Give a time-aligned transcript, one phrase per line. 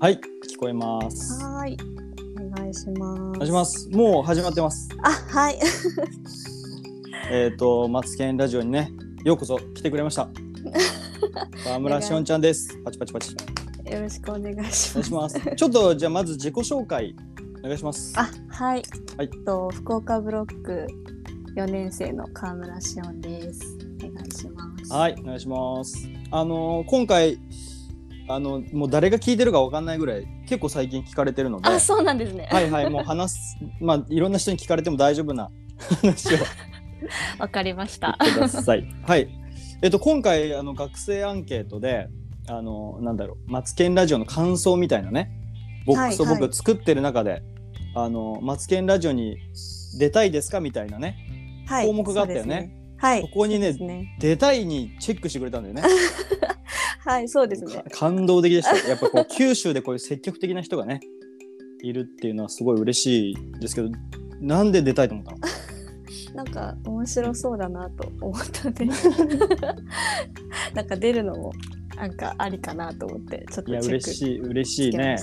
[0.00, 1.42] はい、聞こえます。
[1.42, 1.76] はーい。
[2.38, 3.20] お願いします。
[3.22, 3.88] お願いします。
[3.90, 4.88] もう始まってます。
[5.02, 5.58] あ、はい。
[7.30, 8.90] えっ、と、マツケンラジオにね、
[9.24, 10.28] ようこそ来てくれました。
[11.64, 12.76] 川村しおんちゃんです。
[12.84, 13.34] パチパチパチ。
[13.90, 14.94] よろしくお願いしおます。
[14.94, 15.56] 願いします。
[15.56, 17.16] ちょっと、じゃあ、まず自己紹介。
[17.60, 18.12] お願いします。
[18.16, 18.76] あ、はい。
[18.76, 18.82] はい
[19.20, 20.86] えっと福岡ブロック
[21.54, 23.78] 四年生の川村しおんです。
[24.02, 24.92] お願いします。
[24.92, 26.08] はい、お願いします。
[26.30, 27.38] あのー今回。
[28.28, 31.68] あの、もう誰が聞いてるかわかんないぐらい、結構最近聞かれてるので。
[31.68, 32.48] あ、そうなんですね。
[32.50, 35.50] はいはい、 もう話す、まあ、いろんな人に聞かれても大丈夫な
[36.00, 36.38] 話を
[37.38, 38.16] わかりました。
[38.18, 38.86] ください。
[39.06, 39.28] はい。
[39.82, 42.08] えっと今回あの学生アンケートで
[42.48, 45.30] あのなんだろうマツケンラジオの感想みたいなね
[45.84, 47.42] ボックスをはいはい僕作ってる中で、
[47.94, 49.36] あのマツケンラジオに
[49.98, 51.16] 出たいですかみたいなね
[51.66, 51.86] はい。
[51.86, 52.74] 項目があったよね。
[52.96, 53.22] はい。
[53.22, 55.82] ここにねね出たいにチェックしてくれたんだよね。
[57.04, 57.74] はい、そうですね。
[57.74, 57.84] か。
[57.90, 58.88] 感動的でした。
[58.88, 61.00] やっぱこう 九州でこういう積極的な人がね
[61.82, 63.90] いるっていうのはすごい嬉しいですけど
[64.40, 65.38] なんで出たいと思ったの？
[66.34, 68.86] なんか面白そうだなと思ったんで
[70.74, 71.52] なんか出るのも
[71.94, 75.16] なんかありかなと思ってちょっといやチェック嬉しい嬉しいね。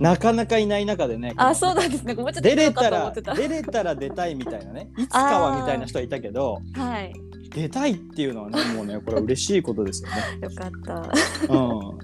[0.00, 1.32] なかなかいない中でね。
[1.36, 2.14] あそうなんですね。
[2.14, 4.90] もうちょっと出れたら出れたら出たいみたいなね。
[4.98, 7.12] いつかはみたいな人はいたけどはい
[7.60, 10.16] 出たいっていうのはねもうね これは嬉しいことですよね。
[10.42, 11.54] よかった。
[11.54, 11.98] うん、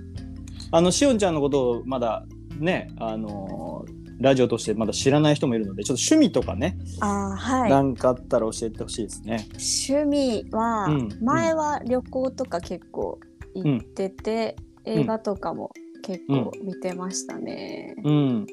[0.71, 2.25] あのしおんちゃんのことをまだ
[2.59, 7.71] ねあのーラジオとしてまだ知らない人もいるのでちょっと趣味とかね、あーはい。
[7.71, 9.49] なんかあったら教えてほしいですね。
[9.89, 13.19] 趣味は、うん前は旅行とか結構
[13.57, 14.73] 行ってて、ん。
[14.85, 18.47] 映画とかも結構見てましたね、うん、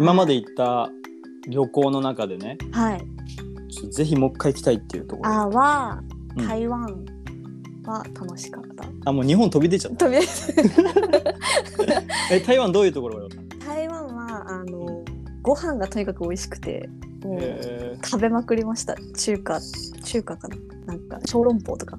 [0.00, 0.88] 今まで行った
[1.48, 3.13] 旅行の中でねはい
[3.90, 5.30] ぜひもう一回行きたいっていうところ。
[5.30, 6.02] あは
[6.36, 6.46] うん。
[6.46, 7.04] 台湾
[7.84, 10.06] は楽しかった、あもう日本飛び出ちゃった。
[10.06, 10.54] とりあえず
[12.30, 15.04] え台湾どういうところが良かった台湾はあの
[15.42, 16.88] ご飯がとにかく美味しくて
[17.22, 17.98] もうえ。
[18.02, 18.96] 食べまくりました。
[19.16, 19.60] 中華
[20.02, 20.56] 中華かな。
[20.86, 21.98] なんか小籠包とか。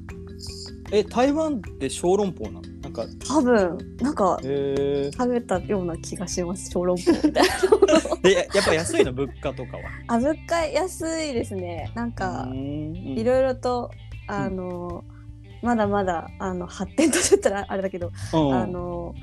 [0.91, 2.61] ーえ台湾って小籠包なの？
[2.95, 3.05] か。
[3.27, 5.17] 多分なんかえー。
[5.17, 9.83] 食べたような気がします小籠包みたいなでややっぱ安いの物価とかは？
[10.07, 11.91] あ物価安いですね。
[11.95, 13.91] なんかいいろいろと
[14.27, 15.03] あの、
[15.61, 19.13] まだまだあの発展途上ったらあれだけど、ろあの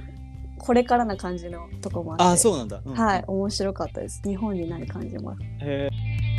[0.59, 2.25] これからな感じのとこもあって。
[2.25, 2.81] あそうなんだ。
[2.85, 2.95] うん。
[2.95, 4.23] はい面白かったです。
[4.25, 6.32] 日本にない感じもへー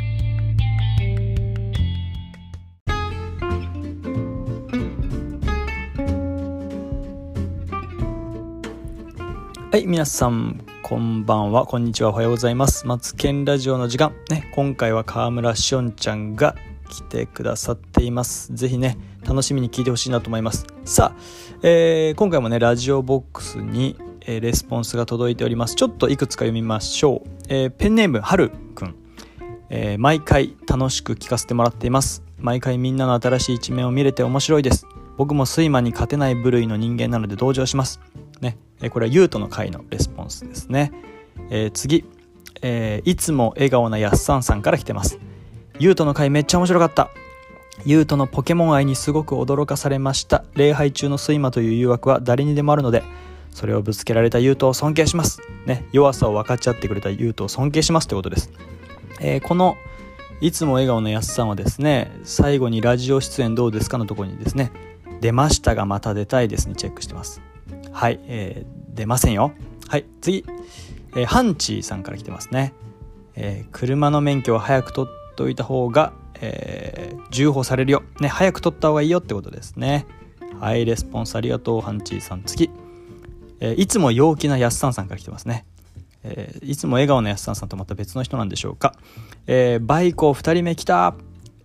[9.74, 11.66] はい皆さんこんばんは。
[11.66, 12.10] こんにちは。
[12.10, 12.86] おはようございます。
[12.86, 14.14] マツケンラジオの時間。
[14.30, 16.54] ね今回は川村しおんちゃんが
[16.88, 18.54] 来てくださっています。
[18.54, 18.96] ぜひね
[19.26, 20.64] 楽しみに聞いてほしいなと思います。
[20.84, 21.20] さあ、
[21.64, 25.74] えー今回もねラジオボックスに、えーレスポンスが届いております。
[25.74, 28.94] ちょっといくつか読みましょう、えーペンネームはるくん。
[29.70, 32.22] え毎回楽しく聞かせてもらっています。
[32.38, 34.86] 毎回みんなの新しい一面を見れて面白いです。
[35.16, 38.00] 僕も睡魔に勝てない部類の人間なので同情します。
[38.44, 40.92] ね、えーこれはユートの回のレスポンスですね、
[41.50, 42.04] えー次、
[42.62, 45.18] えーいつも笑顔なやっさんさんから来てます。
[45.80, 47.10] ユートの回めっちゃ面白かった。
[47.84, 50.44] ユートのポケモン愛にすごく驚かされました。
[50.54, 53.02] 礼拝中の睡魔という誘惑は誰にでもあるので
[53.50, 55.40] それをぶつけられたユートを尊敬します。
[55.66, 55.84] ね。
[55.90, 58.50] 弱さを分かち合ってくれたユートを尊敬しますということです。
[59.20, 59.76] えーこの
[60.40, 64.72] 「いつも笑顔のやすさん」はですね最後にラジオ出演どうですかのところにですね
[65.20, 67.40] 「出ましたがまた出たいです」にチェックしてます。
[67.94, 69.52] はい、えー出ませんよ。
[69.88, 70.44] はい次、
[71.16, 72.74] えーハンチーさんから来てますね、
[73.34, 78.02] えー車の免許は早く取っといた方が、えー重宝されるよ。
[78.20, 80.06] ね早く取った方がいいよってことですね。
[80.60, 82.42] はいレスポンスありがとうハンチーさん。
[82.42, 82.70] 次、
[83.60, 85.64] えーいつも陽気なやっさんさんから来てますね。
[86.22, 88.94] えーいつも笑顔のやすさんさんとまた別の人なんでしょうか、
[89.46, 91.14] えーバイコ2人目来た、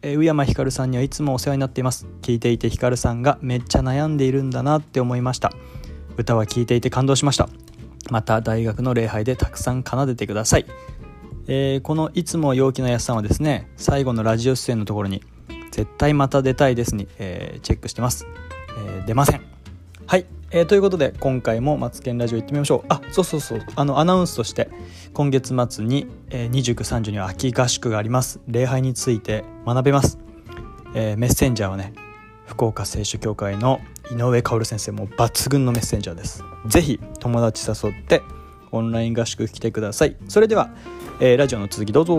[0.01, 2.07] え宇山ひかるさんにはいつもお世話になっています。
[2.21, 5.51] 聞いていてひかるさんがめっちゃ悩んでいるんだなって思いました。
[6.19, 7.47] 歌は聞いていて感動しました。
[8.11, 10.65] また大学の礼拝でたくさん奏でてください、
[11.47, 15.23] えーこのいつも陽気なやすさんはですね最後のラジオ出演のところに
[15.71, 18.25] 絶対また出たいですに、えーチェックしてます、
[18.77, 19.41] えー出ません。
[20.07, 22.85] はい、えーということで今回もマツケンラジオ行ってみましょう。
[22.89, 23.61] あそうそうそう。
[23.75, 24.69] あのアナウンスとして
[25.13, 28.39] 今月末に、えー、29、30には秋合宿があります。
[28.47, 30.17] 礼拝について学べます、
[30.95, 31.93] えーメッセンジャーはね
[32.49, 33.79] 福岡聖書協会の
[34.11, 36.43] 井上薫先生も抜群のメッセンジャーです。
[36.65, 38.23] 是非友達誘って
[38.71, 40.17] オンライン合宿来てください。
[40.27, 40.71] それでは、
[41.21, 42.15] えー、ラジオの続きどうぞ。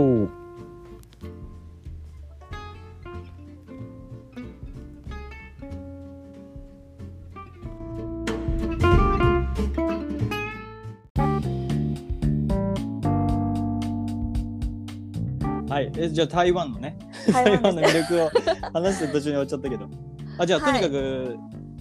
[15.68, 16.96] はい、えじゃあ台湾のね、
[17.32, 18.30] 台湾の 魅力を
[18.72, 20.09] 話して途中に終わっちゃったけど。
[20.40, 20.80] あじゃあ、はい。
[20.80, 21.36] とにかく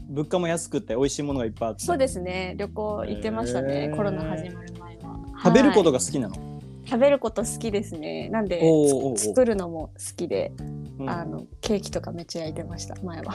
[0.10, 1.86] 物価も安くて美味しいものがいっぱいあって。
[1.86, 2.56] そうですね。
[2.58, 3.96] 旅行行ってましたね、へー。
[3.96, 5.18] コロナ始まる前は。
[5.42, 6.36] 食べることがが好きなの、
[6.86, 8.28] 食べること好きですね。
[8.28, 8.62] なんで
[9.16, 10.52] 作るのも好きで、
[11.00, 11.10] うん。
[11.10, 13.34] あのケーキとかめっちゃ焼いてました前は。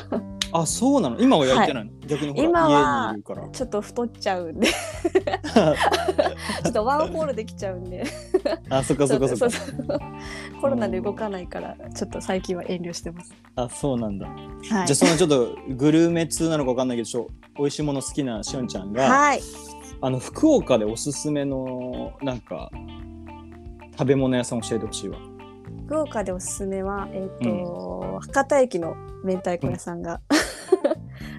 [0.53, 1.19] あそうなの？
[1.19, 3.49] 今は焼いてないの、逆にほら今は家にいるから。
[3.49, 4.69] ちょっと太っちゃうんで。
[6.65, 8.05] ちょっとワンホールできちゃうんで
[8.70, 10.00] あそっかそっかそっか。
[10.61, 13.35] コロナで動かないからちょっと最近は遠慮してます。
[13.56, 14.67] あそうなんだ、はい。
[14.69, 19.41] じゃあそのちょっとグルメ通なのかわかんないけど美味しいもの好きなしおんちゃんが、はい。
[20.00, 22.70] あの福岡でおすすめのなんか
[23.93, 25.19] 食べ物屋さん教えてほしいわ。
[25.87, 30.20] 福岡でおすすめはえっ、と、博多駅の明太子屋さんが、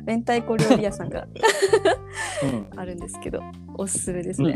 [0.07, 1.27] 明太子料理屋さんが
[2.43, 2.67] うん。
[2.79, 3.41] あるんですけど
[3.77, 4.55] おすすめですね、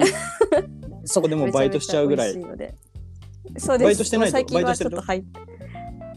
[1.05, 2.37] そこでもう バイトしちゃうぐらい。
[2.37, 2.75] ので。
[3.57, 3.85] そうです。
[3.85, 5.23] バイトしてないと最近はちょっと入っ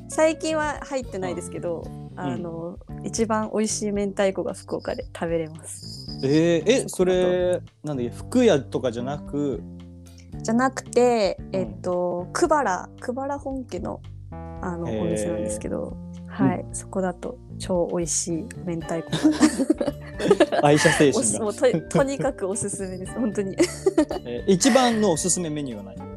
[0.08, 1.82] 最近は入ってないですけど、
[2.16, 6.06] あの一番美味しい明太子が福岡で食べれます。
[6.22, 9.62] えー、えそれなんだっけ福屋とかじゃなく？
[10.42, 14.00] じゃなくてえっ、と久原久原本家の
[14.60, 15.96] あのお店なんですけど
[16.32, 19.92] はい、そこだと超美味しい明太子が。
[20.62, 23.12] 愛車精神が、もうととにかくおすすめです。
[23.12, 23.56] 本当に。
[24.24, 26.12] えー一番のおすすめメニューは何？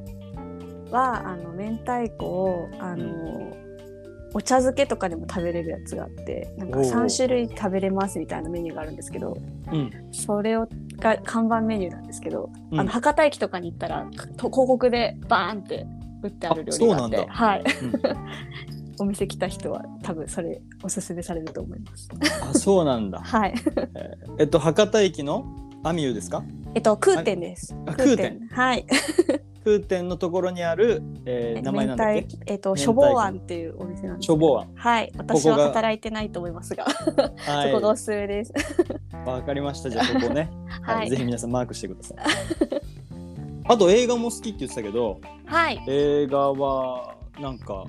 [0.92, 3.52] はあの明太子をあの、
[4.34, 9.38] お茶漬けとかでも食べれるやつがあってなんかおう3種類食べれますみたいなメニューがあるんですけど
[9.72, 9.92] うん。
[10.12, 12.80] それをが看板メニューなんですけど、うん。
[12.80, 14.08] あの博多駅とかに行ったら
[14.38, 15.86] と広告でバーンって
[16.22, 17.18] 売ってある料理があって。
[17.18, 17.34] あそうなんだ。
[17.34, 17.64] はい、
[18.62, 22.10] うんお店来た人は多分それおすすめされると思います。
[22.44, 23.54] あそうなんだ はい。
[24.40, 25.46] えっと博多駅の
[25.84, 26.44] アミューですか？
[26.74, 27.76] えっと空店です。
[27.86, 28.40] あ空店。
[28.52, 28.86] はい。
[29.66, 32.28] 空店のところにある、えー名前なんだっけ？
[32.46, 34.38] えっと明太子処方庵っていうお店なんですけど。
[34.40, 35.12] 処方庵はい。
[35.18, 36.86] 私は働いてないと思いますが、
[37.38, 38.54] はい そこがおすすめです。
[39.26, 40.52] わかりましたじゃあここね、
[40.82, 42.18] はいはいぜひ皆さんマークしてください
[43.68, 45.84] あと映画も好きって言ってたけどはい。
[45.88, 47.86] 映画はなんか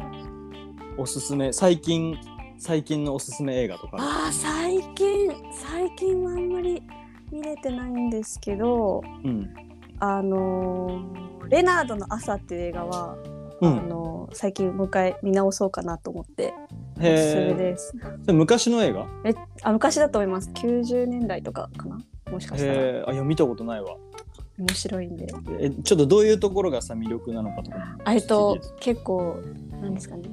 [0.99, 1.53] おすすめ。
[1.53, 2.17] 最近
[2.59, 3.97] 最近のおすすめ映画とか。
[3.99, 6.83] ああ最近最近はあんまり
[7.31, 9.53] 見れてないんですけど、うん。
[9.99, 13.17] あのーレナードの朝っていう映画は、
[13.63, 13.89] あうん。
[13.89, 16.53] のー最近もう一回見直そうかなと思って
[16.99, 17.95] おすすめです。
[18.33, 19.07] 昔の映画？
[19.25, 20.51] えあ昔だと思います。
[20.51, 22.01] 90年代とかかな？
[22.31, 23.09] もしかしたら。
[23.09, 23.97] あいや見たことないわ。
[24.59, 25.27] 面白いんで。
[25.61, 29.39] えちょっとどういうところがさ魅力なのかとかあえっと結構
[29.83, 30.29] なんですかね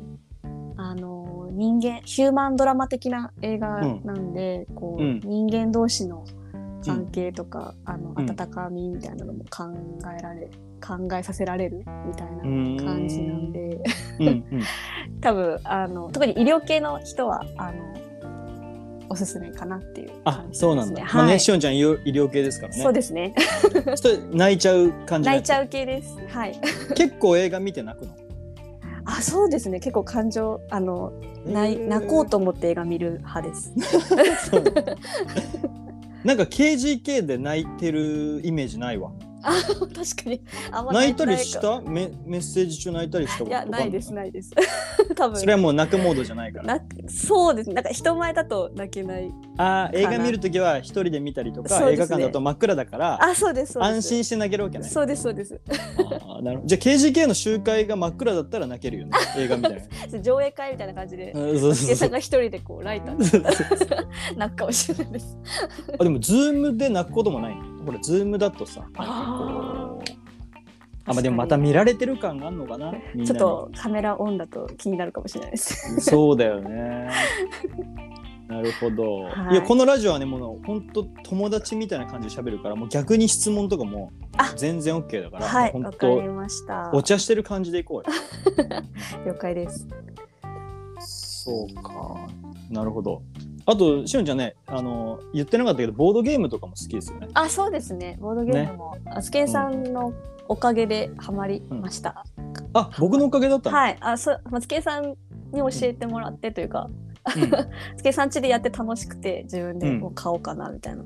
[0.77, 6.25] あの人間ヒューマンドラマ的な映画なんで、こううん人間同士の
[6.85, 9.65] 関係とか、あのうん温かみみたいなのも考
[10.17, 10.49] えられ
[10.85, 13.79] 考えさせられるみたいな感じなんで。
[14.19, 14.63] うんうん。
[15.21, 18.03] 多分あの特に医療系の人はあの
[19.09, 20.13] おすすめかなっていうね。
[20.51, 22.81] そうなんだ、はい、まあねしおんちゃん医療系ですからね。
[22.81, 23.33] そうですね。
[24.33, 25.31] 泣いちゃう感じう。
[25.31, 26.17] 泣いちゃう系です。
[26.27, 26.59] はい。
[26.95, 28.13] 結構映画見て泣くの？
[28.13, 28.15] あ、
[29.23, 29.79] そうですね。
[29.79, 31.13] 結構感情あの
[31.45, 33.73] 泣い泣こうと思って映画見る派です。
[36.23, 39.11] なんか KGK で泣いてるイメージないわ
[39.43, 40.41] あ、確かに。
[40.93, 43.49] 泣いたりしかたメメッセージ中泣いたりしたこと？
[43.49, 44.51] いや、ないです、ないです。
[45.15, 47.69] 多分それはもう泣くモードじゃないからなそうです。
[47.69, 49.31] なんか人前だと泣けない。
[49.57, 53.73] あー映画見るときは一人で見たりとか、映画館だと真っ暗だからあ、そうです。
[53.73, 55.59] そうです安心して泣けるわけねそうです、そうです。
[55.69, 61.33] あーなるほどじゃあ KGK の集会が真っ暗だったら泣けるよね 映画みたいな上映会みたいな感じで。
[61.75, 63.95] 助さんが一人でこうライターで
[64.37, 65.37] 泣くかもしれないです。
[65.99, 67.55] あでもズームで泣くこともない
[67.85, 70.03] ほらズームだとさあう
[71.05, 72.93] あまあでもまた見られてる感があるのかな
[73.25, 75.99] ちょっとカメラオンだと気になるかもしれないです。
[75.99, 77.09] そうだよね。
[78.47, 79.23] なるほど。
[79.23, 86.91] はいい、やこのラジオはねもう本当友達みたいな感じで喋るからもう逆に質問とかもあ全然 OK だから、はい、本わかり当ました。
[86.93, 88.15] お茶してる感じでいこうよ。
[89.25, 89.87] 了解です。
[90.99, 92.27] そうか。
[92.69, 93.21] なるほど。
[93.65, 97.29] あとしおんちゃんねあの言ってなかったけどボードゲームとかも好きですよね。
[97.33, 98.17] あ、そうですね。
[98.19, 100.13] ボードゲームも、あつけんさんの
[100.47, 102.25] おかげでハマりました。
[102.73, 103.77] あ僕のおかげだったの？
[103.77, 105.11] はい、あ、そう、まつけんさん
[105.51, 106.89] に教えてもらってというか、
[107.35, 107.51] うん
[107.97, 111.03] つけんさん家でやって楽しくて、自分でもう買おうかなみたいな。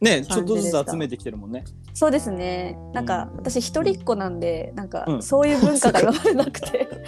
[0.00, 1.64] ねちょっとずつ集めてきてるもんね。
[1.94, 2.78] そうですね。
[2.92, 6.88] なんか、うん私一人っ子なんで、なんか、うんそういう文化が今までなくて。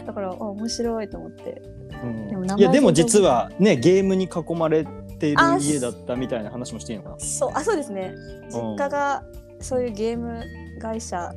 [0.06, 1.62] だから、あ面白いと思って。
[2.02, 4.86] うんでもいやでも実はねゲームに囲まれ
[5.18, 7.18] てるあ家だったみたいな話もしていいのかな。
[7.18, 8.14] そう、あ、そうですね。
[8.50, 9.22] 実家が
[9.60, 10.42] そういうゲーム
[10.80, 11.32] 会社、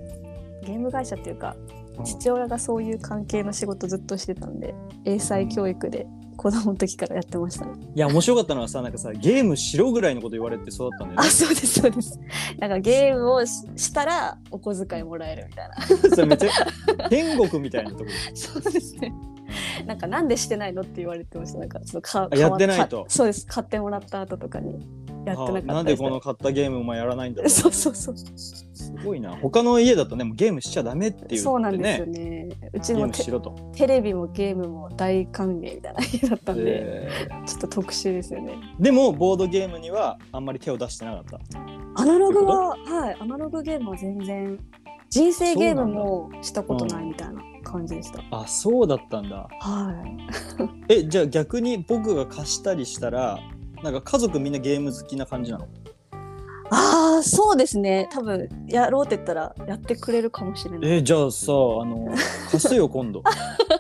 [0.66, 1.56] ゲーム会社っていうか、
[2.04, 4.74] 父親がそういう関係の仕事ずっとしてたんで
[5.06, 7.72] 英才教育で子供の時からやってましたね。
[7.96, 12.20] いや面白かったのはさなんかさゲームしろぐらいのこと言われて育ったんだよあねそうですそうです。
[12.60, 15.76] なんかゲームをししたらお小遣いもらえるみたいな。
[16.16, 16.50] それめっちゃ
[17.10, 19.14] 天国みたいなところそうですね。
[19.86, 21.60] なんかなんでしてないのって言われてました。
[21.60, 23.46] なんかそのかあやってないとかそうです。
[23.48, 24.86] 買ってもらった後とかに
[25.26, 27.50] やってなかったなんでこの買ったゲームお前やらないんだろう。
[27.50, 28.16] そうそうそう。
[28.18, 28.66] す
[29.04, 29.36] ごいな。
[29.38, 31.42] 他の家だとねもうゲームしちゃダメって言ってね。
[31.42, 32.50] そうなんですよね。
[32.74, 33.10] うちも
[33.74, 38.58] テレビもゲームも大歓迎みたいな家だったんで、えちょっと特殊ですよね。
[38.80, 41.40] ーでもボードゲームにはあんまり手を出してなかった。
[41.96, 43.18] アナログははい。
[43.20, 44.60] アナログゲームは全然
[45.10, 48.24] 人生ゲームもしたことないみたいな感じでした。
[48.32, 49.48] あそうだったんだ。
[49.60, 49.94] は
[50.90, 50.90] い。
[51.02, 53.40] えじゃあ逆に僕が貸したりしたら
[53.84, 55.68] なんか家族みんなゲーム好きな感じなの？
[56.72, 58.08] ああそうですね。
[58.12, 60.92] 多分やろうって言ったらやってくれるかもしれない。
[60.92, 61.54] えじゃあさあ
[61.86, 62.08] の
[62.50, 63.22] 貸すよ 今度。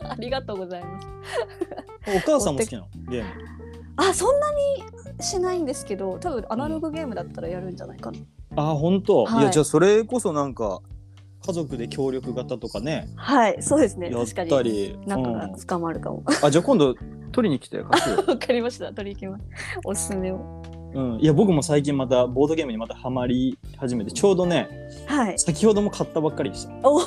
[0.03, 1.07] ありがとうございます。
[2.07, 2.87] お母さんも好きなの？
[3.09, 3.29] ゲーム。
[3.95, 4.47] あそんな
[5.17, 8.19] にしないんですけど多分アナログゲームだったらやるんじゃないかな。
[8.55, 9.41] あ本当、はい。
[9.43, 10.81] い、やじゃあそれこそなんか
[11.45, 13.09] 家族で協力型とかね。
[13.15, 14.09] はいそうですね。
[14.09, 14.97] やったり。
[15.05, 15.55] 仲がうん。
[15.55, 16.23] 捕まるかも。
[16.41, 16.95] あじゃあ今度
[17.33, 17.87] 取りに来てよ、
[18.27, 18.93] わかりました。
[18.93, 19.43] 取り行きます。
[19.83, 20.39] おすすめを。
[20.93, 24.69] うん、いや僕も最近またボードゲームにまたハマり始めてちょうどね
[25.07, 25.39] はい。
[25.39, 26.87] 先ほども買ったばっかりでした。
[26.87, 26.99] お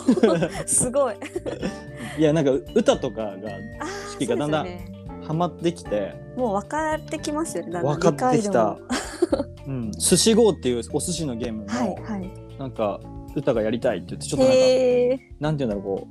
[0.67, 1.15] すごい。
[2.19, 4.67] いやなんか歌とかが好きがだんだん
[5.23, 6.15] ハマってきて。
[6.37, 7.73] もう分かってきますよね。
[7.73, 8.01] だんだん。
[8.01, 8.77] 分かってきた。
[9.67, 12.31] うん、寿司 GO っていうお寿司のゲームの、はいはい。
[12.59, 13.01] なんか
[13.37, 15.21] 歌がやりたいって言ってちょっとなんかへえ。
[15.39, 16.09] なんていうんだろうこ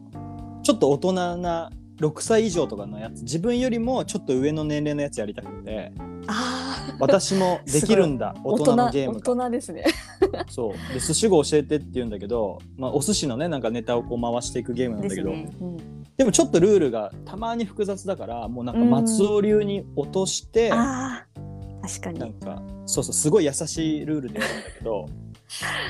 [0.61, 5.91] うちょっと大人な6歳以上とかのやつ自分よりもちょっと上の年齢のやつやりたくて
[6.27, 6.95] ああ。
[6.99, 9.85] 私もできるんだ 大人のゲーム大が人ですね。
[10.49, 15.49] そうで寿司 GO 教えてって言うんだけど、まあ、お寿司のねなんかネタをこう回していくゲームなんだけどで,、ね。
[15.61, 15.77] うん
[16.23, 21.45] もちょっとルールがたまに複雑だからもうなんか松尾流に落として、ああ。
[21.81, 22.19] 確かに。
[22.19, 25.05] なんかそうそうすごい優しいルールでやるんだけど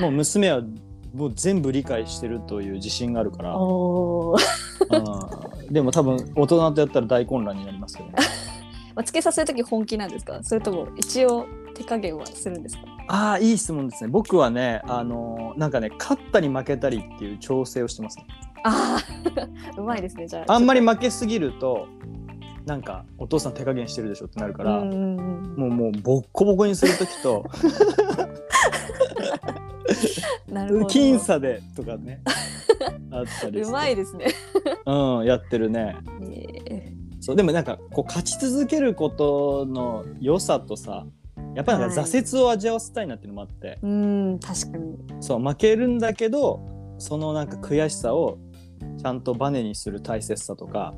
[0.01, 0.61] もう娘は
[1.15, 3.53] もう全部理解してるという自信があるから、
[5.71, 8.15] でも多分大人とやったら大混乱になりますけどね
[8.93, 10.39] まあつけさせるとき本気なんですか？
[10.43, 12.83] それとも一応手加減はするんですか？
[13.07, 18.25] ああいい質問ですね僕はねあのーなんかね勝ったり負けたりっていう調整をしてますね
[18.63, 19.01] ああ。
[19.79, 20.27] うまいですね。
[20.27, 20.53] じゃあ。
[20.53, 21.87] あんまりま負けすぎると
[22.65, 24.79] なんかお父さん手加減してるでしょってなるか、から。
[24.83, 27.45] もうもうボッコボコにする時と
[30.47, 30.87] なるほど。
[30.87, 32.21] 僅差でとかね
[33.11, 34.27] あったりうまいですね。
[34.85, 35.95] うんやってるね
[36.67, 41.05] えそうでもなんかこう勝ち続けることの良さとさ
[41.55, 44.97] やっぱりなんかはい挫折を味わわせたいなっていうのもあって、ーうん確かに。
[45.21, 46.59] そう負けるんだけど
[46.97, 48.37] そのなんか悔しさを
[49.01, 50.93] ちゃんとバネにする大切さとか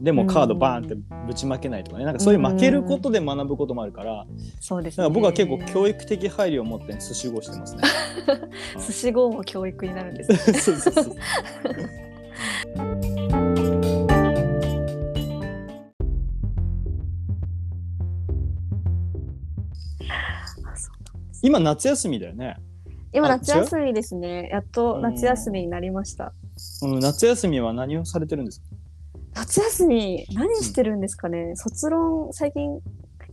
[0.00, 0.94] でもカードバーンって
[1.26, 4.26] ぶちまけないとかねなんかそういう負けることで学ぶこともあるから
[4.60, 5.04] そうですね。
[5.04, 7.82] だから僕は結構教育的配慮を持って寿司語してますね。
[8.86, 10.36] 寿司号も教育になるんですね。
[10.60, 11.16] そうそうそう
[21.42, 22.56] 今夏休みだよね、
[23.12, 24.48] 今あ夏休みですね。
[24.50, 26.32] やっと夏休みになりました。
[26.82, 28.65] うん、夏休みは何をされてるんですか？
[29.36, 31.52] 夏休み何してるんですかね？
[31.56, 32.80] 卒論最近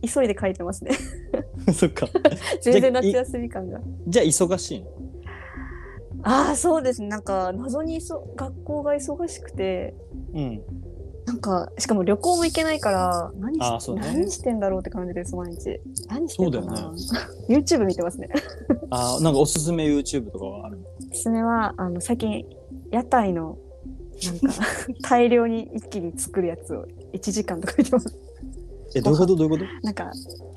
[0.06, 0.90] 急いで書いてますね。
[1.74, 2.06] そっか
[2.62, 3.80] 全然夏休み感が。
[4.06, 4.86] じゃあ忙しいの？
[6.22, 7.08] ああそうですね。
[7.08, 9.94] なんか謎にそ学校が忙しくて。
[10.34, 10.60] うん
[11.26, 17.30] なんかしかも旅行も行けないから何しね何してんだろうって感じです毎日何してんかな、そうだよ
[17.62, 18.28] YouTube 見てますね
[18.90, 20.82] あなんかおすすめ YouTube とかはあるの？
[21.10, 22.44] おすすめはあの最近
[22.90, 23.56] 屋台の
[24.22, 24.64] なんか
[25.08, 28.16] 大量に一気に作るやつを1時間とか見てます。
[28.96, 29.36] えどういうこと？
[29.36, 29.64] どういうこと？
[29.82, 30.12] なんか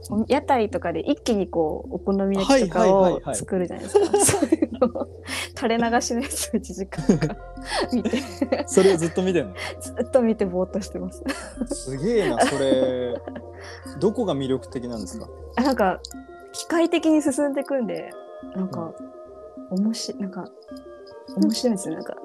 [0.09, 4.05] お屋台とかで一気にこうお好み焼きとかをはい作るじゃないですか、
[4.39, 5.07] そういうのを
[5.55, 7.35] 垂れ流しのやつを1時間とか
[7.91, 8.21] 見て。
[8.67, 9.53] それをずっと見てんの？
[9.81, 11.23] ずっと見てぼーっとしてます。
[11.73, 13.19] すげえなそれ。
[13.99, 15.27] どこが魅力的なんですか？
[15.55, 15.99] あなんか
[16.53, 18.11] 機械的に進んでいくんで
[18.55, 18.93] なんか、
[19.71, 20.47] 面白いなんか
[21.35, 22.15] 面白いんですよなんか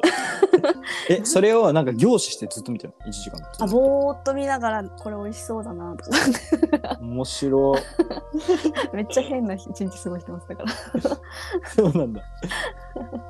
[1.08, 6.10] えそれをなんか凝視してずっと見てるの？1時間あぼーっと見ながらこれ美味しそうだなと。
[6.80, 7.78] か面白い。
[8.96, 10.70] めっちゃ変な一日過ごしてますだから。
[11.74, 12.22] そうなんだ。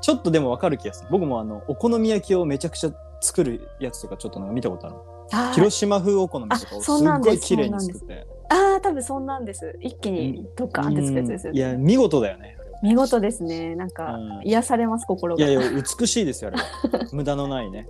[0.00, 1.08] ちょっとでもわかる気がする。
[1.10, 2.90] 僕もあのお好み焼きをめちゃくちゃ
[3.20, 6.90] 作るやつとかちょっとなんか見たことある広島風お好みとかをあす。
[6.92, 8.26] っごい綺麗に作って。
[8.50, 9.78] あー多分そんなんです。
[9.80, 11.68] 一気にドッカーンってつくやつですよね、うん。
[11.68, 13.76] いや見事だよね見事ですね。
[13.76, 15.44] なんか、うん癒されます、心が。
[15.44, 16.62] いやいや美しいですよあれ
[16.98, 17.06] は。
[17.12, 17.88] 無駄のないね。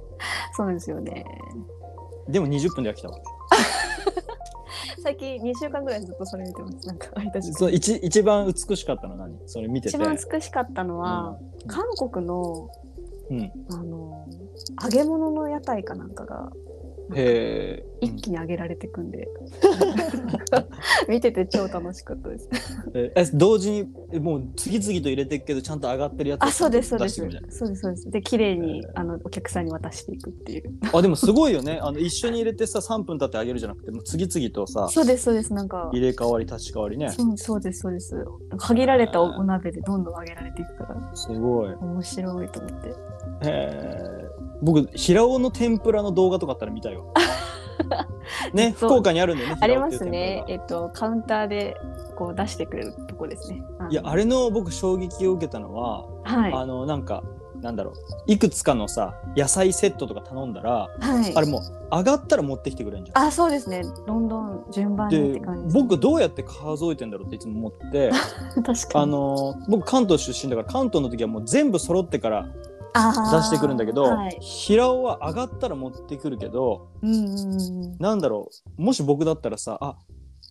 [0.55, 1.25] そうなんですよね。
[2.29, 3.19] でも20分で飽きたわ。
[5.03, 6.87] 最近2週間ぐらいずっとそれ見てます。
[6.87, 9.37] なんか、割と時間そう一一番美しかったの何？
[9.47, 9.97] それ見てて。
[9.97, 11.69] 一番美しかったのは、うん。
[11.69, 12.71] 韓国の、
[13.31, 13.53] うん。
[13.73, 14.29] あの、
[14.83, 16.53] 揚げ物の屋台かなんかが、
[18.01, 19.29] 一気に揚げられてくんで、
[21.09, 22.49] 見てて超楽しかったです。
[22.95, 27.17] ええ同時にえもう次々と入れていくけどちゃんと上がってるやつをあ、そうです、そうです。
[27.51, 28.11] そうです、そうです。
[28.11, 30.73] で、綺麗に、あの、お客さんに渡していくっていう。
[30.83, 35.53] なあでもすごいよねあの一緒に入れてさ3分経ってあげるじゃなくてもう次々とさそうです、そうです。
[35.53, 38.17] なんか、入れ替わり立ち替わりねそうそうです、そうです。
[38.59, 42.89] 限られたおお鍋でどんどん揚げられていくから、すごい面白いと思って。
[42.89, 42.93] へ
[43.45, 44.12] え
[44.63, 47.05] 僕平尾の天ぷらの動画とかあったら見たいわ
[48.55, 50.45] ね福岡にあるんだよねありますね。
[50.47, 51.77] がえっと、カウンターで
[52.17, 53.63] こう出してくれるとこですね。
[53.81, 56.53] のいやあれの僕衝撃を受けたのは、はい。
[56.53, 57.23] あのなんか
[57.61, 57.95] なんだろう
[58.27, 61.37] いくつかのさ野菜セットとか頼んだら、はい。
[61.37, 61.63] あれもう
[61.97, 63.27] 上がったら持ってきてくれんじゃん。
[63.27, 63.83] あ、そうですね。
[64.07, 68.11] どんどん順番にっでて感じ僕どうやって数えてんだろうっていつも思って
[68.65, 68.75] 確かに。
[68.95, 72.49] あの僕関東出身だから関東の時はもう全部揃ってから
[72.95, 74.39] 出してくるんだけど、はい。
[74.41, 77.99] 平尾は上がったら持ってくるけどうんうんうん。
[77.99, 79.97] なんだろうもし僕だったらさあ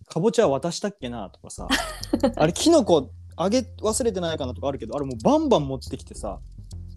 [0.08, 1.68] かぼちゃ渡したっけなとかさ
[2.36, 6.40] あれきのこあげ忘れてないかなとかあるけどあれもうバンバン持ってきてさ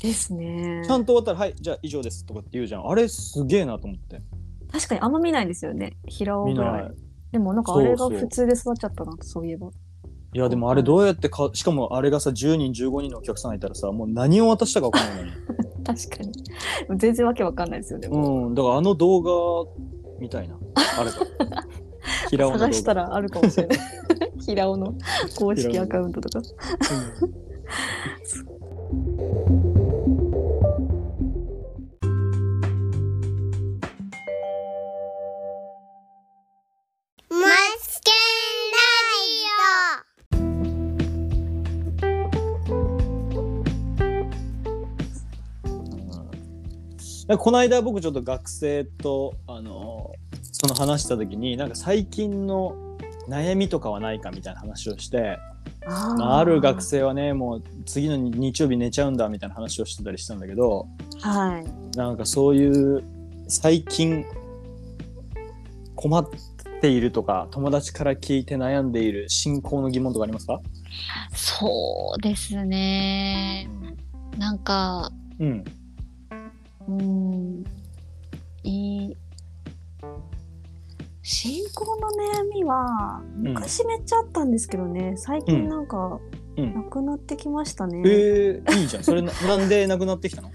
[0.01, 0.91] ですねち。
[0.91, 4.23] ゃんと終わったら「はいじゃあ以上です」とかって言うじゃんあれすげえなと思って
[4.75, 5.97] 確かにあんま見ないですよね。
[6.09, 6.73] 平尾見ぐら。
[6.73, 6.89] ないい
[7.31, 9.71] でもなんかあれが普通で育っちゃったなと、そういえば。
[10.35, 15.33] いやでもあれどうやってかしかもあれがさ10人15人のお客さんがいたらさもう何を渡したか分かんないのに
[15.87, 16.33] 確かに。
[16.99, 18.09] 全然わけわかんないですよね。
[18.09, 19.71] もううんだからあの動画
[20.19, 20.57] みたいな
[20.99, 21.62] あれば
[22.31, 23.79] 平尾の動画探したらあるかもしれない。
[24.45, 24.95] 平尾の
[25.38, 26.43] 公式アカウントとか。
[37.30, 37.47] マ
[37.80, 38.44] ツケン
[47.28, 50.13] うんこの間僕ちょっと学生とあの
[50.52, 52.76] その話した時になんか最近の
[53.28, 55.39] 悩みとかはないかみたいな話をして
[55.87, 60.87] あまあ、ある学生はねもう次の日曜日寝ちゃうんだみたいな話をしてたりしたんだけど
[61.21, 61.97] はい。
[61.97, 63.02] なんかそういう
[63.49, 64.25] 最近
[65.95, 66.26] 困っ
[66.80, 70.60] ているとか友達から聞いて悩んでいる信仰の疑問とかありますか？
[71.34, 73.69] そうですね。
[74.39, 75.65] なんか、うん
[76.88, 77.64] うーん。
[78.62, 79.16] いい。
[81.23, 82.08] 信仰の
[82.42, 86.20] 悩みはん昔めっちゃあったんですけどね、最近なんか
[86.56, 86.75] うん。
[86.75, 89.02] なくなってきましたね、えー、いいじゃん。
[89.02, 90.50] それな なんでなくなってきたの、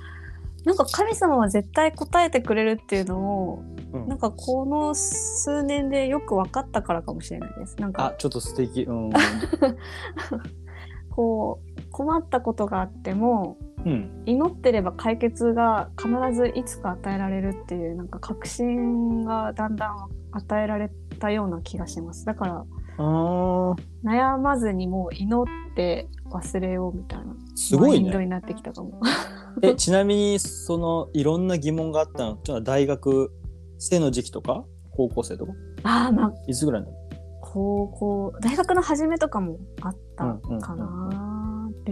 [0.65, 3.63] なんか神様は絶対答えてくれるっていうのを
[3.93, 4.07] うん。
[4.07, 7.75] なんかこの数年でよく分かったからかもしれないです。
[7.79, 8.83] なんあかちょっと素敵。
[8.83, 9.09] うん、
[11.09, 22.25] こう困ったことがあってもうん、祈ってれば解決が必ずいつか与えられるっていうなんか確信がだんだん与えられたような気がします。
[22.25, 22.65] だから
[22.97, 27.33] 悩まずにもう祈って忘れようみたいな。
[27.55, 28.13] すごいね。
[28.17, 28.99] になってきたかも。
[29.63, 33.31] えちなみにそのいろんな疑問があったのってのは大学
[33.77, 35.53] 生の時期とか高校生とか？
[35.83, 36.93] ああまあいつぐらいなの？
[37.41, 40.25] 高校大学の初めとかもあった
[40.59, 41.38] かな、です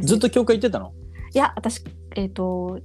[0.02, 0.94] ずっと教会行ってたの？
[1.34, 1.84] いや私
[2.16, 2.80] えっ、と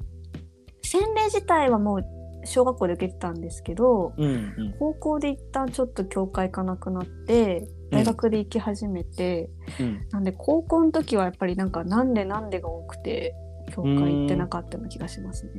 [0.83, 2.05] 洗礼自体はもう
[2.45, 4.75] 小学校で受けてたんですけどうんうん。
[4.79, 10.07] 高校で一旦ちょっと教会行かなくなって大学で行き始めて、うん。
[10.11, 13.35] なんで高校の時はやっぱりなんかなんでなんでが多くて
[13.73, 15.53] 教会行ってなかったような気がしますね。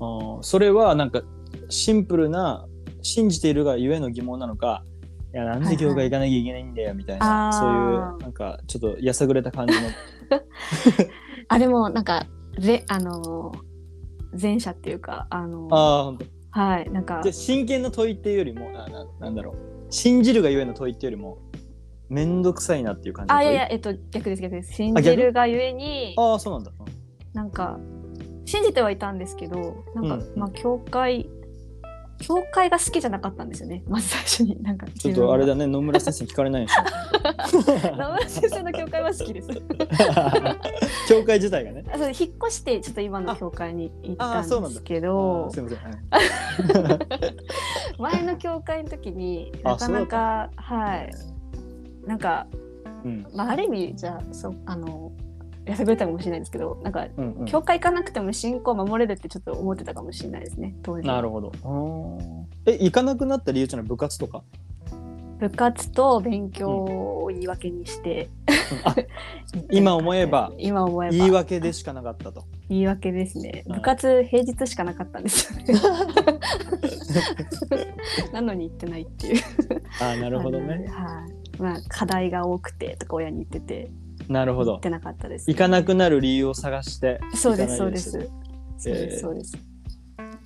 [0.00, 1.22] あーそれはなんか
[1.70, 2.66] シンプルな
[3.02, 4.84] 信じているがゆえの疑問なのか
[5.32, 7.58] いやなんで教会行かなきゃいけないんだよみたいな、あー。
[7.58, 7.74] そうい
[8.18, 9.80] うなんかちょっとやさぐれた感じの
[11.48, 12.26] あでもなんか
[12.58, 13.52] ぜあの
[14.40, 16.14] 前者っていうかあのあ
[16.50, 17.20] はいなんか。
[17.22, 19.56] じゃあ真剣な問いっていうよりもあななんだろう。
[19.90, 21.38] 信じるがゆえの問いっていうよりも
[22.08, 24.72] めんどくさいなっていう感じあいやいやえっと逆です逆です。
[24.74, 26.72] 信じるがゆえにああそうなんだ。
[27.32, 27.78] なんか
[28.44, 30.32] 信じてはいたんですけどなんか、うん。
[30.36, 31.28] まあ教会
[32.20, 33.82] 教会が好きじゃなかったんですよね。
[33.88, 34.60] まず最初に。
[34.62, 35.66] なんかちょっとあれだだね。
[35.66, 36.68] 野村先生に聞かれないよ
[37.96, 39.48] 野村先生の教会は好きです。
[41.08, 41.84] 教会自体がね。
[41.92, 42.14] あそう引っ
[42.46, 47.36] 越してちょっと今の教会に行ったんですけあどーすいません、はい。
[47.98, 51.10] 前の教会の時にあなかなかはい。
[52.06, 52.46] なんか、
[53.04, 53.26] うん。
[53.34, 55.12] まあ、ある意味じゃあそうあの
[55.68, 57.44] やってくれたかもしれないですけどなんかうんうん。
[57.44, 61.06] 教会行かなくても信仰を守れるってちょっと思ってたかもしれないですね当時。
[61.06, 61.52] なるほど。
[62.66, 64.42] え行かなくなった理由っていうのは部活とか？
[65.38, 68.28] 部活と勉強を言い訳にして、
[68.84, 68.96] あ
[69.70, 71.12] 今思えば今思えば。
[71.12, 72.42] 言い訳でしかなかったと。
[72.68, 73.62] 言い訳ですね。
[73.68, 75.80] はい部活平日しかなかったんですよね。
[78.32, 79.42] なのに行ってないっていう。
[80.00, 80.88] あなるほどね。
[80.90, 81.24] は
[81.56, 83.90] い、まあ課題が多くてとか親に言ってて
[84.28, 84.72] なるほど。
[84.72, 88.10] 行ってなかったです、行かなくなる理由を探してそうですそうです。
[88.10, 88.28] そうで
[88.78, 89.20] す、えー。
[89.20, 89.56] そうです。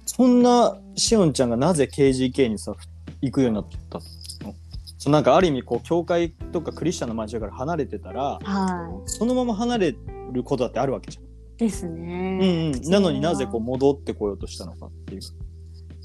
[0.06, 2.74] そんなしおんちゃんがなぜ KGK にさ
[3.20, 4.54] 行くようになったの？
[4.98, 9.96] そうなんかある意味こう教会とかクリスチャンの街から離れてたらはそのまま離れ
[10.32, 11.24] ることだってあるわけじゃん。
[11.24, 15.20] いですうんね、うん、なのになぜこう戻ってこようとしたのかっていう。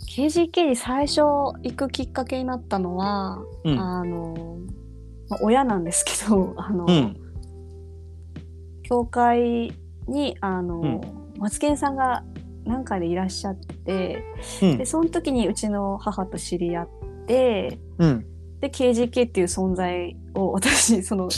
[0.10, 3.80] KGK に最初行くきっかけになったのは、うん。
[3.80, 4.58] あの、
[5.30, 7.27] まあ、親なんですけどあの、うん
[8.88, 9.74] 教会
[10.08, 11.02] にあの、うん。
[11.38, 12.24] マツケンさんが
[12.66, 14.24] 何かでいらっしゃってて
[14.62, 14.78] うん。
[14.78, 16.90] でその時にうちの母と知り合っ
[17.28, 18.26] てうん。
[18.60, 21.30] で KGK っていう存在を私 その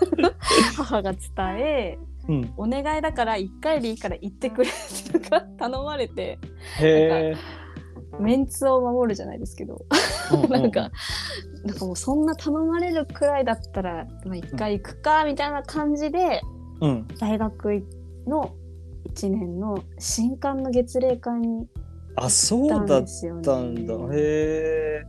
[0.76, 1.20] 母が伝
[1.58, 4.70] えうん、お願いだから1回でいいから行ってくれ
[5.12, 6.38] とか頼まれて。
[8.20, 9.84] メンツを守るじゃないですけど。
[10.48, 10.90] なんか、
[11.64, 16.40] なんかもうそんな頼まれるくらいだったら、まあ、一回行くかみたいな感じで、
[16.84, 17.82] うん、大学
[18.26, 18.54] の
[19.14, 21.66] 1年の新刊の月例会に
[22.16, 23.42] あそうだっんですよね。
[23.42, 23.94] たんだ。
[23.94, 25.02] へえ。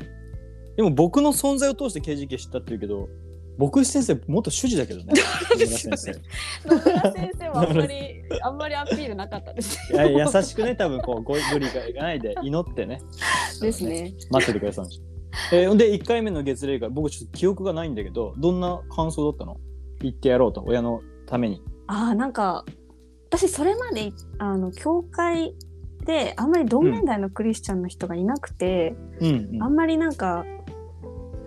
[0.77, 3.07] でも僕の存在を通して KGK 知ったっていうけど
[3.57, 5.13] 牧師先生元主事だけどね。
[5.51, 6.11] 野村先生。
[6.67, 7.95] 野村先生はあんまり
[8.41, 13.01] あんまりアピールなかったですいや優しくね多分こうご無理がないで祈ってね
[13.61, 14.13] ですね。
[14.31, 14.85] 待っててください。
[15.53, 19.57] えー、で1回目の月例会僕ちょっと記憶がないんだけどどんな感想だったの？
[20.01, 21.61] 言ってやろうと親のために。
[21.87, 22.65] ああなんか
[23.29, 25.55] 私それまであの教会
[26.05, 29.63] であんまり同年代のクリスチャンの人がいなくて、うんうん。
[29.63, 30.45] あんまりなんか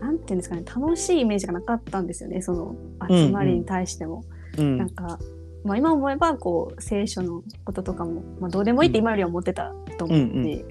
[0.01, 2.77] なんていうんですかね楽しいイメージがなかったんですよねその
[3.09, 4.25] 集まりに対しても。
[4.59, 5.21] うんなんか、
[5.65, 10.65] まあ、今思えばこう聖書のこととかも、まあ、どうでもいいって今よりは思ってたと思って、うんうん。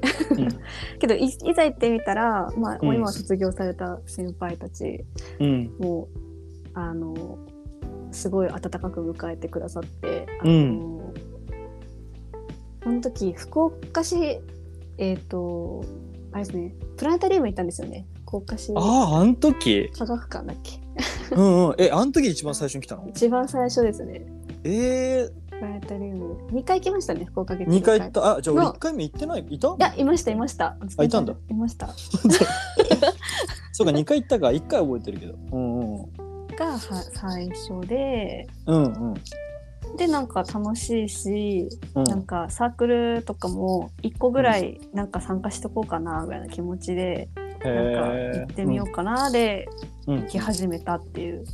[0.99, 5.05] けどいいざ行ってみたら、まあ、今は卒業された先輩たち
[5.39, 5.71] うん。
[5.79, 6.17] もう
[6.73, 7.37] あの
[8.11, 11.13] すごい温かく迎えてくださってあうの、
[12.83, 14.39] その時福岡市
[14.97, 15.83] えっ、と
[16.31, 18.07] あれですねプラネタリウム行ったんですよね。
[18.25, 19.89] 福岡市あああん時？
[19.97, 20.79] 科学館だっけ？
[21.35, 21.75] うんうん。
[21.77, 23.07] えあん時一番最初に来たの？
[23.09, 24.25] 一番最初ですね。
[24.63, 26.35] えプラネタリウム。
[26.51, 28.37] 2回来ましたね福岡月ー、2回行った？
[28.37, 29.45] あじゃあ俺の1回目行ってない？
[29.49, 29.67] いた？
[29.69, 30.75] いやいましたいました。
[30.97, 31.35] あいたんだ。
[31.49, 31.89] いました。
[33.71, 34.47] そうか2回行ったか。
[34.47, 35.35] 1回覚えてるけど。
[35.51, 36.26] うんうん
[36.57, 38.47] がは最初で。
[38.65, 39.13] うんうん。
[39.95, 42.03] でなんか楽しいし、うん。
[42.03, 47.29] なんかサークルとかも1個ぐらいなんか参加しとこうかなぐらいな気持ちで、
[47.63, 49.67] なんか行ってみようかなで
[50.07, 50.21] うんうん。
[50.23, 51.45] 行き始めたっていう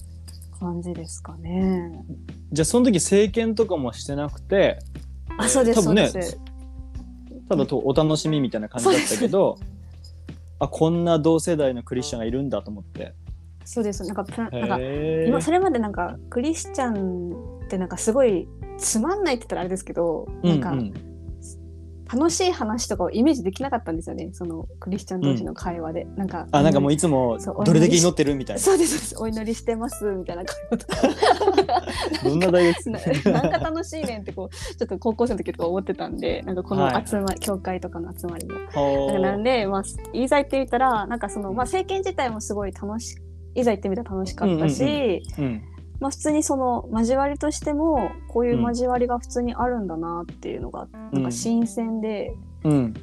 [0.60, 1.92] 感じですかね。
[2.52, 4.80] じゃあその時政権とかもしてなくて
[5.38, 6.40] あそうです多分ねそうです。
[7.50, 9.58] ただとお楽しみみたいな感じだったけど
[10.60, 13.14] あこんな同世代のクリスチャンがいるんだと思って
[13.66, 14.04] そうです。
[14.04, 18.48] なんかなんかへ今それまでなんかクリスチャンってなんかすごい
[18.78, 20.76] つまんないって言ったらあれですけど、なんか
[22.12, 24.30] 楽しい話とかをイメージできなかったんですよね。
[24.34, 28.62] そのクリスチャン同士の会話で、なんかあなんかもういつもどれだけ祈ってるみたいな。
[28.62, 28.92] そうです。
[28.92, 31.02] そうですお祈りしてますみたいな会話とか。
[32.24, 33.00] どんな大学な
[33.42, 37.08] なんか楽しいねんってこうちょっと高校生の時とか思ってたんでなんかこのはい。
[37.08, 38.60] 集まり、教会とかの集まりも。
[38.60, 43.16] なんかなんで、まあ、いざ行ってみたらなんかその、まあ、政権自体もすごい楽し
[43.56, 45.64] いざ行ってみたら楽しかったし、うんうん
[46.00, 52.94] まあ、普通にその交わりとしてもこういう交わりが普通にあるんだなっていうのが、なんか新鮮で、うん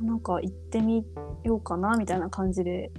[0.00, 1.04] なんか行ってみ
[1.44, 2.90] ようかなみたいな感じで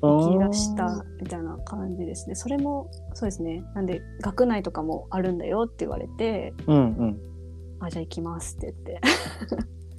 [0.00, 2.34] 行き出したみたいな感じですね。
[2.34, 3.62] それもそうですね。
[3.74, 7.18] なんで学内とかもあるんだよって言われて、うんうん
[7.82, 9.00] あじゃあ行きますって言って。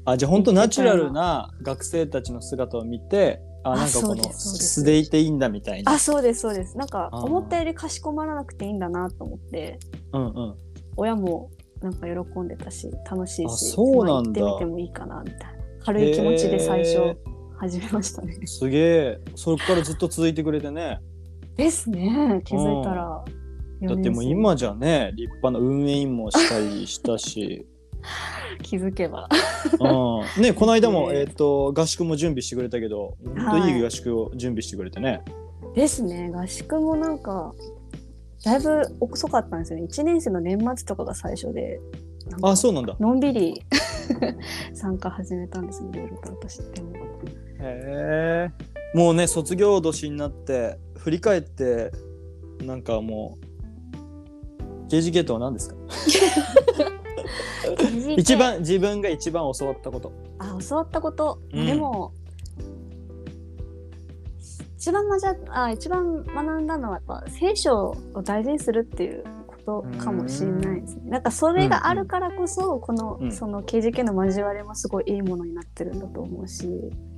[0.05, 5.91] あじゃあ本当ナチュラルな学生たちの姿を見てああなんかこの素でいていいんだみたいな。
[5.91, 6.77] あそうですそうです。
[6.77, 9.79] なんか思ったよりかしこまらなくていいんだなと思って、
[10.13, 10.55] うんうん。
[10.97, 11.49] 親も
[11.81, 14.41] なんか喜んでたし楽しいあし、そうなんだ。
[14.41, 15.45] まあ行ってみてもいいかなみたいな。
[15.83, 17.17] 軽い気持ちで最初
[17.57, 18.39] 始めましたね。
[18.45, 19.19] すげえ。
[19.35, 20.99] そこからずっと続いてくれてね。
[21.55, 22.41] ですね。
[22.45, 23.23] 気づいたら。
[23.83, 27.65] だってもう今じゃね立派な運営員もしたりしたし、
[28.63, 29.27] 気づけば。
[29.79, 31.19] うん、ねこの間も、ね。
[31.19, 33.79] えっと合宿も準備してくれたけど本当い。
[33.79, 35.21] い合宿を準備してくれてね、
[35.75, 36.29] ですね。
[36.33, 37.53] 合宿もなんか
[38.43, 39.85] だいぶ遅かったんですよね。
[39.85, 41.79] 1年生の年末とかが最初で
[42.41, 42.95] あそうなんだ。
[42.99, 43.61] のんびり
[44.73, 45.89] 参加始めたんですね。
[45.93, 46.91] いろいろと私でも。
[47.59, 48.49] へえ
[48.97, 51.91] もうね卒業年になって振り返って
[52.65, 55.75] なんかもう KGK とは何ですか？
[58.17, 60.11] 一番自分が一番教わったこと。
[60.39, 61.65] あ教わったこと、うん。
[61.65, 62.13] でも
[64.77, 71.03] 一番まじゃあ一番学んだのはやっぱ聖書を大事にするっていうことかもしれないですね。
[71.11, 73.31] なんかそれがあるからこそ、この、うん。
[73.31, 76.67] その KGK の交わりもすごいいいものになってるんだと思うし。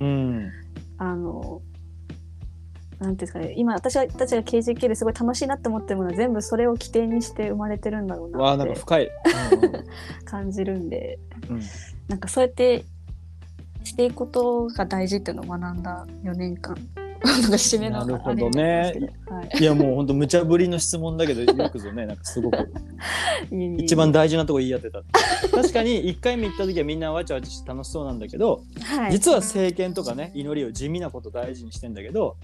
[0.00, 0.50] うん。
[0.98, 1.62] あの
[3.00, 3.54] なんていうんですかね。
[3.56, 9.10] 今私たちが KGK ですごい楽しいなって思ってるものは全部それを起点にして生まれてるんだろうわあなってなんか深い、
[10.24, 11.18] 感じるんで。
[11.48, 11.56] うん。
[11.56, 11.62] うん
[12.08, 12.84] なんかそうやって
[13.82, 16.76] していくことが大事っていうのを学んだ4年間。
[17.24, 18.92] なるほどね。
[19.26, 19.58] はい。
[19.58, 22.70] いやもうほんと無茶ぶりの質問だけどよくぞねなんかすごく。
[23.78, 25.02] 一番大事なとこ言い当てた
[25.50, 32.36] 確かに1回目行った時はみんなわちゃわちゃして楽しそうなんだけど、はい、実は聖剣とかね祈りを地味なこと大事にしてんだけど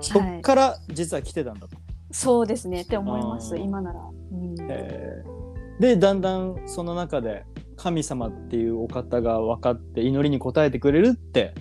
[0.00, 1.76] そはいっから実は来てたんだと。
[2.12, 2.82] そうですね。
[2.82, 3.56] って思います。
[3.56, 4.54] 今なら、うん。
[4.68, 5.80] えー。
[5.80, 7.44] でだんだんその中で
[7.76, 11.54] 神様っていうお方が分かって祈りに応えてくれるって、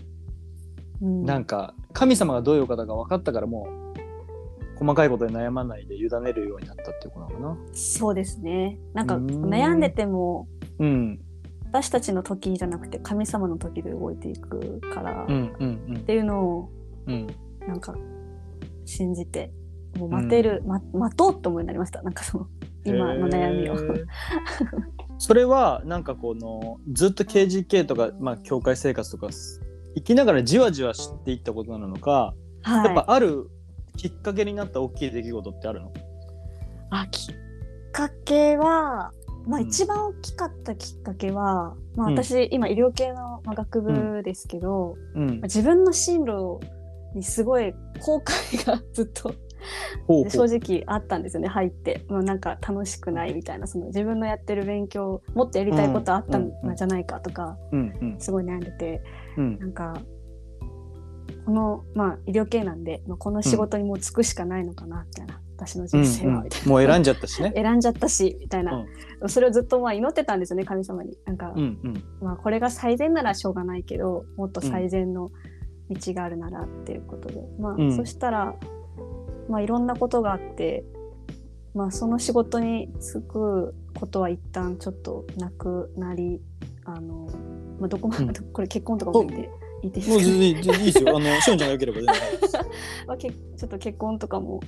[1.01, 1.25] うん。
[1.25, 7.73] なんか神様がどういうお方が分かったからもう細かいことで悩まないで委ねるようになったっていうことなのかな。
[7.73, 8.77] そうですね。
[8.93, 9.45] なんかうん。
[9.45, 10.47] 悩んでても
[10.79, 11.19] うん。
[11.65, 15.55] 私たちの時じゃなくて神様の時で動いていくから、っうん
[15.87, 16.03] うん。
[16.05, 16.69] ていうのを
[17.67, 17.95] なんか
[18.85, 19.51] 信じて
[19.97, 22.01] もう待てる、ま待とうって思いになりました。
[22.01, 22.47] なんかその
[22.85, 23.75] 今の悩みを。
[25.19, 29.29] それはなんかこのずっと KGK とか、まあ、教会生活とか
[29.95, 32.85] 生きながらじわじわ知っていったことなのか、はい。
[32.85, 33.49] やっぱある
[33.95, 35.93] きっかけになった大きい出来事ってあるの？
[36.89, 37.35] あきっ
[37.91, 39.11] かけは、
[39.45, 39.67] まあ、うん。
[39.67, 42.15] 一番大きかったきっかけは、まあ、うん。
[42.15, 45.25] 私、今医療系のまあ学部ですけど、うん。
[45.27, 46.59] まあ、自分の進路
[47.15, 49.33] にすごい後悔がずっと
[50.07, 52.05] 正う直あったんですよね入って。
[52.09, 56.71] もうなんか楽しくないみたいなその自分のやってる勉強もっとやりたいことあったうんうんうん。
[56.73, 58.19] んじゃないかとかうんうん。
[58.19, 59.01] すごい悩んでて
[59.37, 59.59] うん。
[59.59, 59.93] なんか
[61.45, 66.37] このまあ医療系なんで、まあ、この仕事にもう就くしかないのかなみたいな、私の人生うんうん。
[66.37, 66.67] はみたいな。
[66.69, 67.51] もう選んじゃったしね。
[67.55, 68.85] 選んじゃったしみたいな、
[69.27, 71.17] それをずっとまあ祈ってたんですよね神様に。
[71.25, 72.03] なんか、うんうん。
[72.21, 75.31] まあ、これが最善ならしょうがないけどもっと最善の
[75.93, 78.55] 道があるならっていうことで、まあ、うんそしたら、
[79.49, 80.83] まあ、いろんなことがあって、
[81.73, 86.41] まあ、その仕事に就くことは一旦ちょっとなくなり
[86.85, 87.27] あの、
[87.79, 89.49] まあ、どこまで、うんこれ結婚とかも言って
[89.83, 91.17] いいですもうか、全然いいですよ。
[91.17, 92.15] あの しおんちゃんが良ければ全然。
[93.07, 94.61] まあ、けちょっと結婚とかも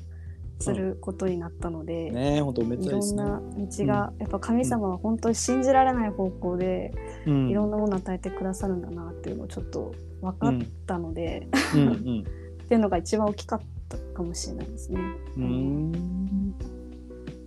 [0.59, 2.11] することになったので。
[2.11, 3.05] ねえ本当おめでいたいね。
[3.05, 6.93] ろんな道が、やっぱ神様は本当に信じられない方向で、
[7.27, 9.93] うんいろんなものを与えてくださるんだなっていうのをちょっと
[10.31, 10.53] 分かっ
[10.85, 12.25] たので、うんうん
[12.65, 14.99] っていうのが一番大きかったかもしれないですね。
[15.37, 15.43] うん。
[15.43, 16.55] うん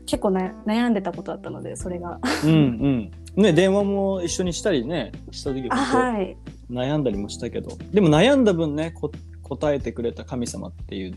[0.06, 2.18] 結構な悩んでたことだったのでそれが。
[2.44, 3.10] うんうん。
[3.36, 6.36] ね電話も一緒にしたりねした時あははい。
[6.70, 7.76] 悩んだりもしたけど。
[7.92, 9.10] でも悩んだ分ねこ
[9.42, 11.14] 答えてくれた神様っていう。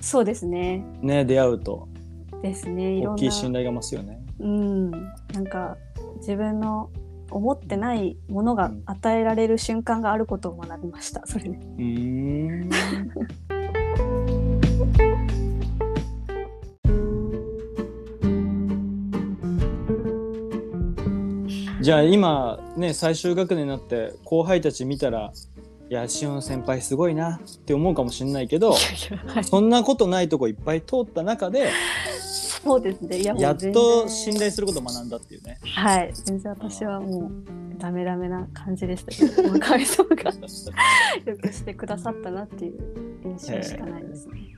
[0.00, 0.84] そうですね。
[1.02, 1.88] ね出会うと。
[2.42, 4.24] ですね大きい信頼が増すよね。
[4.38, 4.90] うん。
[4.90, 5.76] なんか
[6.18, 6.90] 自分の
[7.34, 11.26] 思ってないものが与えられる瞬間があることを学びました。
[11.26, 11.58] それで。
[21.80, 25.32] じゃあ今ね最終学年になって後輩たち見たら
[25.90, 29.44] 「いやしおん先輩すごいな」って思うかもしれないけどはい。
[29.44, 31.68] そんなことないとこいっぱい通った中で
[32.64, 35.58] そうですねいややっ全と然信頼することを学んだっていうね。
[35.62, 42.80] はい全然私はもうダメダメな感じでしたけど、まあ神様が よくしてくださったなっていう
[43.24, 44.54] 印象しかないですね。